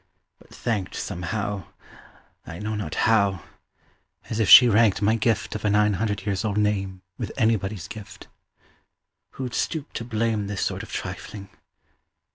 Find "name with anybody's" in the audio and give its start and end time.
6.57-7.87